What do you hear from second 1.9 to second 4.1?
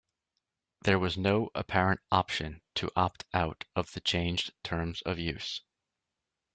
option to opt out of the